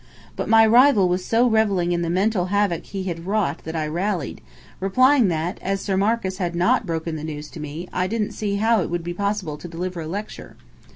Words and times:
But 0.35 0.49
my 0.49 0.65
rival 0.65 1.07
was 1.07 1.23
so 1.23 1.45
revelling 1.47 1.91
in 1.91 2.01
the 2.01 2.09
mental 2.09 2.45
havoc 2.45 2.85
he 2.85 3.03
had 3.03 3.27
wrought 3.27 3.59
that 3.65 3.75
I 3.75 3.85
rallied, 3.85 4.41
replying 4.79 5.27
that, 5.27 5.59
as 5.61 5.79
Sir 5.79 5.95
Marcus 5.95 6.37
had 6.39 6.55
not 6.55 6.87
broken 6.87 7.17
the 7.17 7.23
news 7.23 7.51
to 7.51 7.59
me, 7.59 7.87
I 7.93 8.07
didn't 8.07 8.31
see 8.31 8.55
how 8.55 8.81
it 8.81 8.89
would 8.89 9.03
be 9.03 9.13
possible 9.13 9.57
to 9.59 9.67
deliver 9.67 10.01
a 10.01 10.07
lecture. 10.07 10.55